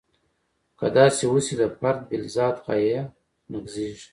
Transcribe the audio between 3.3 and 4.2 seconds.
نقضیږي.